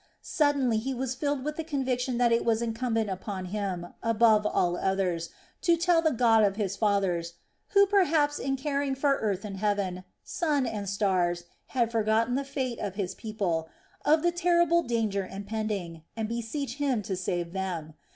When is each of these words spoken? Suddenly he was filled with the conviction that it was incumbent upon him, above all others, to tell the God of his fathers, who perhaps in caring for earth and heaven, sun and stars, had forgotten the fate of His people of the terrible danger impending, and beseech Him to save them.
Suddenly 0.23 0.79
he 0.79 0.95
was 0.95 1.13
filled 1.13 1.43
with 1.45 1.57
the 1.57 1.63
conviction 1.63 2.17
that 2.17 2.31
it 2.31 2.43
was 2.43 2.59
incumbent 2.59 3.07
upon 3.07 3.45
him, 3.53 3.93
above 4.01 4.47
all 4.47 4.75
others, 4.75 5.29
to 5.61 5.77
tell 5.77 6.01
the 6.01 6.09
God 6.09 6.43
of 6.43 6.55
his 6.55 6.75
fathers, 6.75 7.35
who 7.75 7.85
perhaps 7.85 8.39
in 8.39 8.55
caring 8.57 8.95
for 8.95 9.17
earth 9.17 9.45
and 9.45 9.57
heaven, 9.57 10.03
sun 10.23 10.65
and 10.65 10.89
stars, 10.89 11.43
had 11.67 11.91
forgotten 11.91 12.33
the 12.33 12.43
fate 12.43 12.79
of 12.79 12.95
His 12.95 13.13
people 13.13 13.69
of 14.03 14.23
the 14.23 14.31
terrible 14.31 14.81
danger 14.81 15.23
impending, 15.31 16.01
and 16.17 16.27
beseech 16.27 16.77
Him 16.77 17.03
to 17.03 17.15
save 17.15 17.53
them. 17.53 17.93